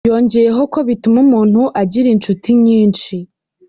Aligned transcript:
Yongeyeho 0.09 0.61
ko 0.73 0.79
bituma 0.87 1.17
umuntu 1.25 1.61
agira 1.81 2.07
inshuti 2.15 2.49
nyinshi. 2.63 3.15